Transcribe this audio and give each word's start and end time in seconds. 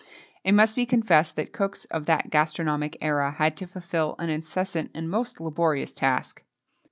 [XXII 0.01 0.13
26] 0.13 0.25
It 0.45 0.51
must 0.53 0.75
be 0.77 0.85
confessed 0.87 1.35
that 1.35 1.53
cooks 1.53 1.85
of 1.91 2.07
that 2.07 2.31
gastronomic 2.31 2.97
era 3.01 3.29
had 3.33 3.55
to 3.57 3.67
fulfil 3.67 4.15
an 4.17 4.31
incessant 4.31 4.89
and 4.95 5.07
most 5.07 5.39
laborious 5.39 5.93
task. 5.93 6.43